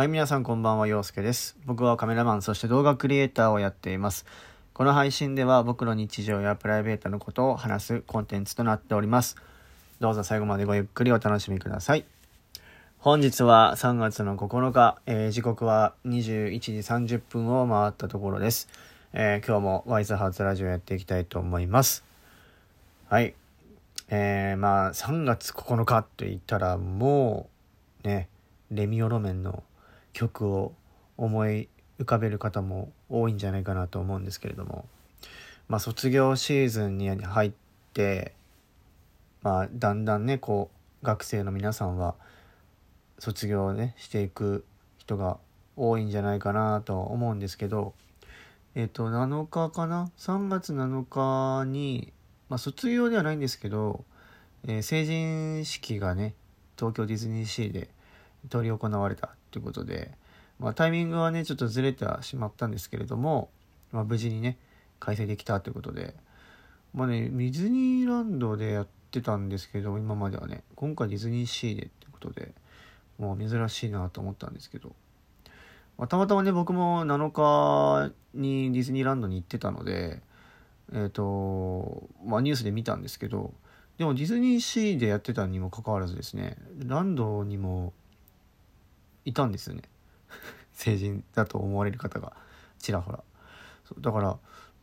[0.00, 1.58] はい、皆さんこんばんは、陽介です。
[1.66, 4.24] 僕はカメラマン、そして動画クリエイターをやっています。
[4.72, 9.36] この配信では僕の日常やプライベートのことを話すコンテンツとなっております。
[10.00, 12.06] どうぞ最後までごゆっくりお楽しみください。
[12.98, 16.72] 本日は3月の9日、えー時刻は21時
[17.18, 18.70] 30分を回ったところです。
[19.12, 22.06] えー今日もワイズハーツラジオやっていきたいと思います。
[23.10, 23.34] はい。
[24.08, 27.50] えー、まあ3月9日と言ったらも
[28.02, 28.30] うね、
[28.70, 29.62] レミオロメンの
[30.12, 30.72] 曲を
[31.16, 34.86] 思い浮かべる方も多いんじゃないかなと思うんですけれども、
[35.68, 37.52] まあ卒業シーズンに入っ
[37.92, 38.32] て、
[39.42, 40.70] まあだんだんね、こ
[41.02, 42.14] う学生の皆さんは
[43.18, 44.64] 卒業をね、していく
[44.98, 45.38] 人が
[45.76, 47.94] 多いんじゃないかなと思うんですけど、
[48.74, 52.12] えっ、と、7日かな ?3 月7日に、
[52.48, 54.04] まあ卒業ではないんですけど、
[54.66, 56.34] えー成人式がね、
[56.78, 57.88] 東京ディズニーシーで
[58.50, 59.34] 執り行われた。
[59.50, 60.12] ということで、
[60.58, 63.50] まあ、タイミングはねちょっとずれてはしまったんですけれども、
[63.92, 64.58] まあ、無事にね
[64.98, 66.14] 開催できたということで
[66.94, 72.52] まあねディズニーランドでやってたんですけど今まではね今回ディズニーシーでってことで
[73.18, 74.92] もう珍しいなと思ったんですけど、
[75.98, 80.20] まあ、たまたまね僕も7日にディズニーランドに行ってたので
[80.92, 83.54] えっ、とまあニュースで見たんですけど
[83.98, 87.92] でもディズニーシーでやってたにもかかわらずですねランドにも
[89.24, 89.82] いたんですよね。
[90.72, 92.32] 成人だと思われる方が
[92.78, 93.22] ちらほら。
[93.84, 94.38] そうだから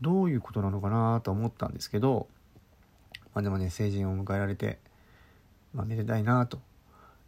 [0.00, 2.28] どういうことなのかなと思ったんですけど
[3.34, 4.78] まあでもね成人を迎えられて、
[5.74, 6.60] まあ、めでたいなと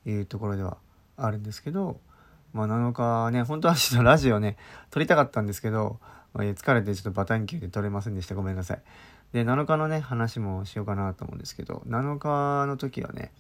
[0.07, 0.77] いうところでは
[1.17, 2.01] あるんですけど
[2.53, 4.57] まあ7日ね本当はちょっとラジオね
[4.91, 5.99] 撮りたかったんですけど、
[6.33, 8.35] まあ疲れてちょっとバタンキューで撮れませんでした。
[8.35, 8.83] ごめんなさい。
[9.33, 13.33] で7日のね話もしようかなと思うんですけど7日の時はね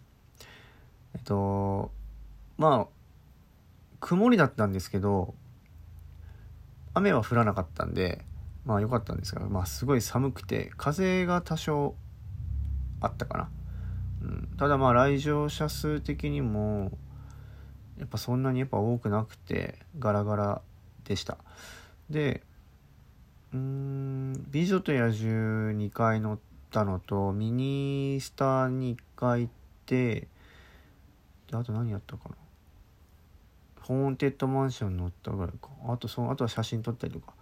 [1.15, 1.92] えっと
[2.59, 2.94] まあ
[4.05, 5.35] 曇りだったんですけど
[6.93, 8.23] 雨は降らなかったんで
[8.67, 11.95] まあ良かったんですがまあすごい寒くて風が多少
[13.01, 13.48] あったかな、
[14.20, 16.93] うん、ただまあ来場者数的にも
[17.98, 20.63] やっぱそんなにやっぱ多くなくてガラガラ
[21.05, 21.39] でした。
[22.11, 22.43] で
[23.55, 26.39] うーん「美女と野獣」2回乗っ
[26.70, 29.53] たのとミニスターに1回行っ
[29.87, 30.29] て
[31.51, 32.35] であと何やったかな。
[33.84, 35.68] ホーンテッドマンション乗ったぐらいか。
[35.86, 37.34] あとそのあとは写真撮ったりとか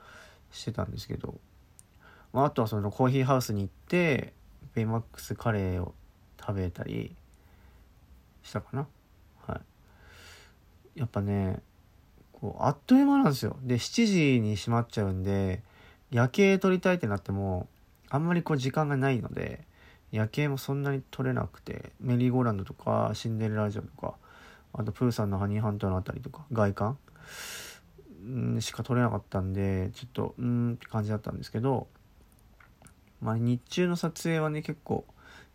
[0.51, 1.39] してたんですけど、
[2.33, 4.33] まあ、あとはそのコーヒーハウスに行って
[4.75, 5.95] ベイマックスカレーを
[6.41, 7.15] 食べたり
[8.43, 8.89] したかな。
[9.47, 9.61] は
[10.97, 10.99] い。
[10.99, 11.61] やっぱね
[12.33, 13.57] こうあっという間なんですよ。
[13.63, 15.63] で7時に閉まっちゃうんで
[16.11, 17.69] 夜景撮りたいってなっても
[18.11, 19.65] あんまりこう時間がないので
[20.11, 24.15] 夜景もそんなに撮れなくてメリーゴーランドとかシンデレラ城とか
[24.75, 26.99] あとプーさんのハニーハントのあたりとか外観？
[28.25, 31.89] んしか撮れなかったんでちょっとうーんって感じだったんですけど
[33.21, 35.05] まあ日中の撮影はね結構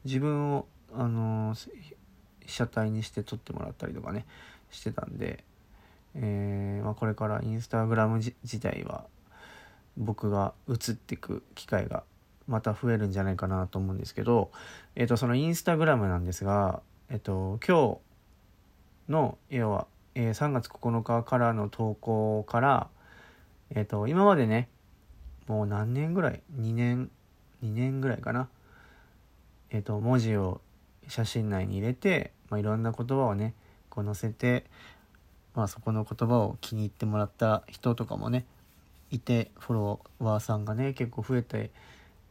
[0.03, 1.69] 自分をあのー
[2.47, 4.25] 被写体にして撮ってもらったりとかね
[4.71, 5.43] してたんで、
[6.15, 9.05] えーまあ、これからインスタグラム自体は
[9.97, 12.03] 僕が映っていく機会が
[12.47, 14.51] また増えるんじゃないかなと思うんですけど、
[14.95, 17.97] えっ、とそのインスタグラムなんですが、えっ、と今日
[19.09, 22.87] の要は、えー3月9日からの投稿から、
[23.69, 24.69] えっと今までね
[25.47, 27.09] もう何年ぐらい？2年
[27.63, 28.49] 2年ぐらいかな。
[29.69, 30.61] えっ、と文字を
[31.07, 33.53] 写真内に入れて、まあ、いろんな言葉をね
[33.89, 34.65] こう載せて、
[35.55, 38.45] まあ、そこの言葉を気に入ってもらった人とかもね
[39.09, 41.71] いてフォロワーさんがね結構増えて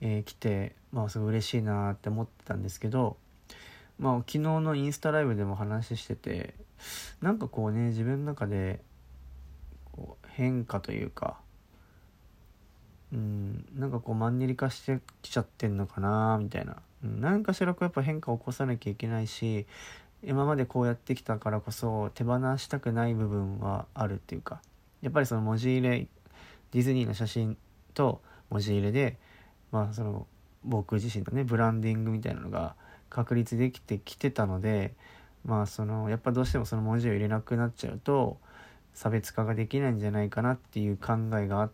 [0.01, 3.17] えー来て、まあ、すごい嬉しいなって思ってたんですけど、
[3.99, 6.55] まあ、昨日のインスタライブでも話してて
[7.21, 8.81] なんかこうね自分の中で
[9.93, 11.39] こう変化というか
[13.13, 19.67] うんなんかこうマンネリ化してきちゃってんのかなみたいな、うん、何かしらこうやっぱ変化を起こさなきゃいけないし
[20.25, 24.61] 今までこうやってきたからこそ手放したくない部分はあるっていうか
[25.03, 26.07] やっぱりその文字入れ
[26.73, 27.57] ディズニーの写真
[27.95, 29.19] と文字入れで
[29.71, 30.27] まあその
[30.65, 32.75] 僕自身のねブランディングみたいなのが
[33.09, 34.95] 確立できてきてたので
[35.47, 38.39] まあそのやっぱどうしてもその文字を入れなくなっちゃうと
[38.93, 41.71] 差別化ができないんじゃないかなっていう考えがあっ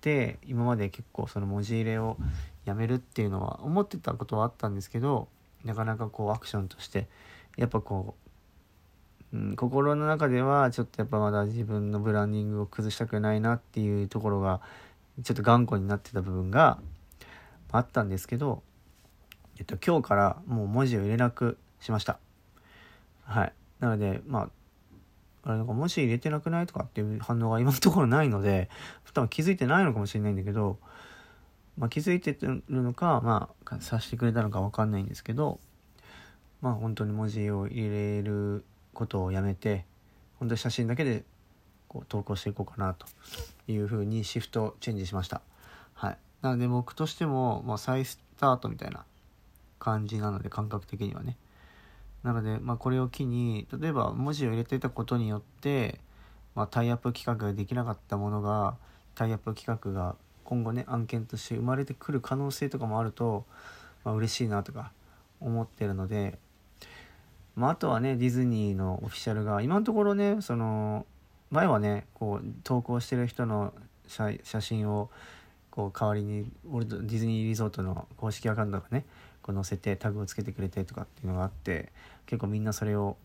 [0.00, 2.16] て今まで結構その文字入れを
[2.64, 5.28] やめるっていうのは思ってたことはあったんですけど
[5.64, 7.08] なかなかこうアクションとして
[7.58, 8.14] やっぱこ
[9.32, 14.60] う、うん、心の中ではちょっとやっぱまだ自分のブランディングを崩したくないなっていうところが
[15.22, 16.78] ちょっと頑固になってた部分が
[17.72, 18.62] あったんですけど、
[19.58, 22.18] えっと、今日からもう文字を入れなくしました。
[23.30, 23.52] はい。
[23.78, 24.50] なので、まあ
[25.42, 28.68] あれなんか文字入れてなくないとかっていう反応が今のところないので
[29.14, 30.78] 多分気づいてないのかもしれないんだけど、
[31.78, 35.58] まあ、気づいてるのかまあ察してくれたのか分かんないんですけど
[36.60, 39.86] まあ本当に文字を入れることをやめて
[40.38, 41.24] 本当に写真だけで
[41.88, 43.06] こう投稿していこうかなと
[43.66, 45.40] いうふうにシフトチェンジしました。
[45.94, 49.04] はい、なので僕としても、まあ、再スタートみたいな
[49.78, 51.36] 感じなので感覚的にはね。
[52.22, 56.00] なので、まあ、これを機に例えば文字を入れてたことによって、
[56.54, 58.76] まあ、タイアップ企画ができなかったものが
[59.14, 63.44] タイアップ企画が今後ね案件として生まれてくる可能性とかもあると、
[64.04, 64.92] まあ、嬉しいなとか
[65.40, 66.38] 思ってるので、
[67.56, 71.06] まあ、あとはねディズニーのオフィシャルが今のところねその
[71.50, 73.72] 前はねこう投稿してる人の
[74.06, 75.10] 写真を
[75.70, 79.04] こう代わりにディズニーリゾートの公式アカウントがね
[79.42, 81.92] こう載せてタグをつけてくれてとかっていうのがあって
[82.26, 83.16] 結構みんなそれを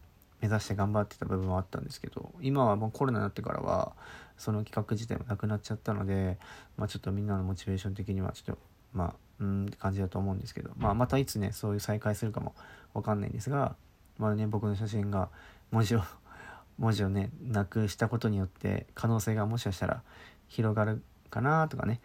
[0.42, 3.94] 目指して頑張ってた部分はあったんですけど今はもうコロナになってからは
[4.38, 6.38] その企画自体もなくなっちゃったので、
[6.78, 8.58] まあ、ちょっとみんなのモチベーション的にはちょっと
[8.94, 12.54] まあうんって感じだと思うんですけど、まあ、またいつねそういう再開するかも
[12.94, 13.76] わかんないんですが
[14.18, 15.30] まあね僕の写真が
[15.72, 16.02] 文字を
[16.78, 20.02] 文字をねなくしたことによって可能性がもしかしたら
[20.48, 22.02] 広がるかなとかね、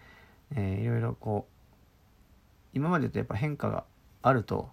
[0.53, 1.61] えー、いろいろこう
[2.73, 3.85] 今までとやっぱ変化が
[4.23, 4.69] あると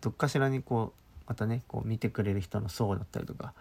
[0.00, 3.52] どっかしらにこうまたねこう見てくれる人の層だったりとか、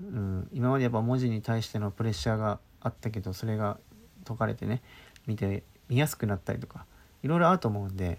[0.00, 3.78] うん、今までやっぱ文字に対してのプレッシャーがあったけどそれが
[4.24, 4.82] 解かれてね
[5.26, 6.84] 見て見やすくなったりとか
[7.22, 8.18] いろいろあると思うんで、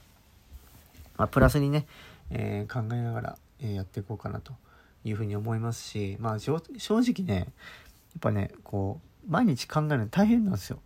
[1.18, 1.85] まあ、プラスにね、
[2.31, 4.53] えー、考えながら、えー、やっていこうかなと
[5.06, 7.47] いうふうに思いますしまあ正直ねやっ
[8.21, 10.80] ぱねこう毎日考えるの大変なんですよ。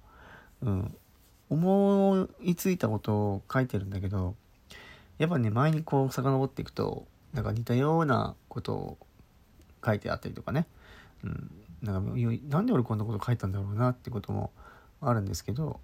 [0.62, 0.96] うん、
[1.50, 4.36] 思いついたことを書いてるんだけど
[5.18, 8.98] やっぱね前にこう遡っていくとなんか似たようなことを
[9.86, 10.68] 書いてあったりとかね、
[11.24, 12.12] うん、なんか
[12.50, 14.52] なんで俺こんなこと書いたんだろうなってことも
[15.02, 15.80] あるんですけど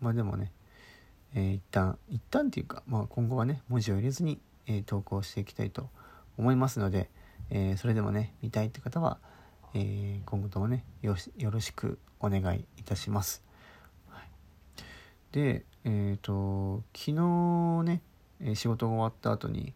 [0.00, 0.52] まあでもね、
[1.34, 5.88] えー、一旦一旦っていうか、まあ、今後はね文字を入れずに、えー、投稿していきたいと
[6.38, 7.08] 思いますので、
[7.50, 9.18] えー、それでもね見たいって方は、
[9.74, 13.42] え今後ともねよろしくお願いいたします。
[14.10, 14.28] はい、
[15.32, 18.02] でえっ、と昨日ね
[18.40, 19.72] え仕事が終わった後に、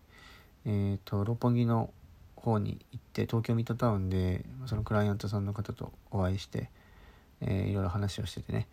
[0.67, 1.93] えーと、六本木の
[2.37, 6.71] 方に行って東京ミッドタウンでそのクライアントさんの方とお会いして、
[7.41, 8.67] えー、いろいろ話をしててね、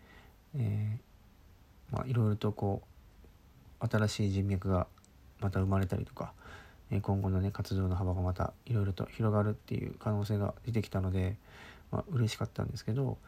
[0.56, 2.82] えー、まあ、いろいろとこ
[3.80, 4.86] う新しい人脈が
[5.40, 6.32] また生まれたりとか、
[6.90, 11.36] え今後のね活動の幅がまたいろいろと広がるっていう可能性が出てきたので、
[11.92, 13.18] まあ、嬉しかったんですけど、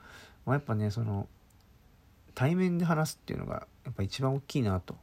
[0.47, 1.29] まあ、やっぱねその
[2.35, 4.97] 対面で話すっていうのがやっぱ一番大きいなと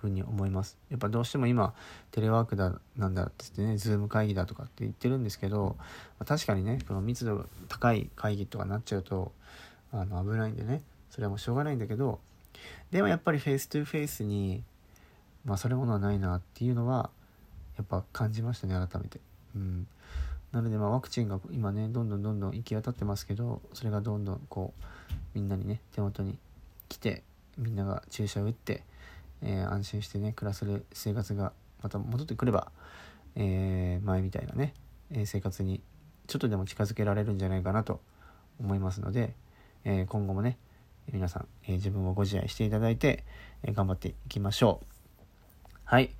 [0.00, 0.78] ふうに思います。
[0.90, 1.74] やっぱどうしても今
[2.10, 5.76] テレワークだなんだって言ってねズーム会議だとかって言ってるんですけど、
[6.18, 9.32] ま、確かにねこの密度が高い会議とかになっちゃうと
[9.92, 12.18] あの危ないんでねそれはもうしょうがないんだけど
[12.90, 14.62] でもやっぱり face to face に
[15.44, 17.10] 勝るものはないなっていうのは
[17.76, 19.20] やっぱ感じましたね改めて。
[19.54, 19.86] うん
[20.52, 26.38] なのでまあワクチンが今ねどんどんどんどん行き渡ってますけどそれがどんどんこうみんなにね手元に
[26.88, 27.22] 来て
[27.56, 28.82] みんなが注射を打って
[29.42, 31.52] えー、安心してね暮らせる生活が
[31.82, 32.70] また戻ってくれば、
[33.36, 34.74] えー、前みたいなね、
[35.12, 35.80] え生活に
[36.26, 38.00] ちょっとでも近づけられるんじゃないかなと
[38.60, 39.34] 思いますので、
[39.84, 40.58] え今後もね
[41.12, 43.24] 皆さん、え自分をご自愛していただいて、
[43.62, 44.86] え頑張っていきましょう。
[45.84, 46.10] はい。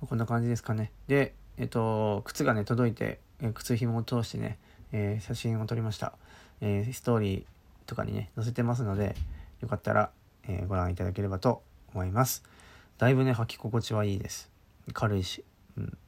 [0.00, 0.90] こんな感じですかね。
[1.06, 4.58] でえっ、と靴がね届いて、え靴紐を通してね、
[4.92, 6.14] え写真を撮りました、
[6.60, 7.44] えストーリー
[7.86, 9.14] とかにね載せてますので
[9.60, 10.10] よかったら、
[10.48, 11.62] えご覧いただければと
[11.92, 12.53] 思います。
[12.98, 14.50] だいぶね履き心地はいいです。
[14.92, 15.44] 軽いし、
[15.76, 15.98] うん、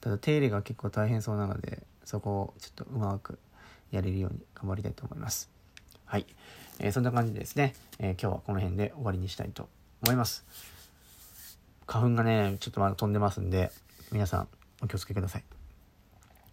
[0.00, 3.38] ただ手入れが結構大変そうなのでそこをちょっとうまく
[3.90, 5.50] やれるように頑張りたいと思います。
[6.04, 6.26] はい、
[6.78, 9.68] えー、そんな感じでですね、えー、今日はこの辺で終わりにしたいと
[10.02, 10.44] 思います。
[11.86, 13.70] 花粉がねちょっとまだ飛んでますんで
[14.10, 14.48] 皆さん
[14.82, 15.44] お気をつけください。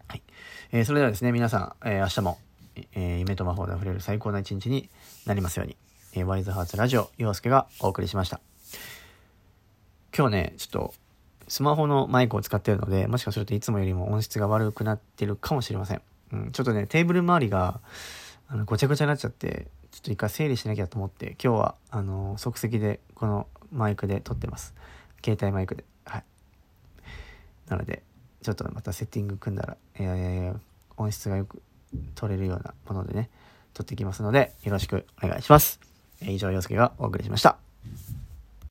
[0.07, 0.23] はい、
[0.71, 2.39] えー、それではですね皆さん、え明日も、
[2.93, 4.89] え夢と魔法で溢れる最高な一日に
[5.25, 5.77] なりますように、
[6.13, 8.41] えワイズハーツラジオ陽介がお送りしました。
[10.19, 10.93] 今日ね、ちょっと
[11.47, 16.01] スマホのマイクを使ってるので、もしかするといつもよりも音質が悪くなってるかもしれません。
[16.33, 17.79] うん、ちょっとね、テーブル周りが
[18.49, 24.73] あのごちゃごちゃになっちゃって、ちょっと一回整理しなきゃと思って、今日はあの即席でこのマイクで撮ってます。
[25.23, 25.85] 携帯マイクで。
[26.03, 26.23] はい。
[27.69, 28.03] なので、
[28.41, 30.59] ちょっとまたセッティング組んだら、えー、
[30.97, 31.61] 音質がよく
[32.15, 33.29] 取れるようなものでね、
[33.73, 35.79] 撮っていきますので、よろしくお願いします。
[36.21, 37.57] 以上、洋介がお送りしました。